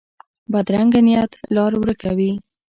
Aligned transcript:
بدرنګه 0.51 1.01
نیت 1.05 1.31
لار 1.55 1.71
ورکه 1.81 2.09
وي 2.17 2.31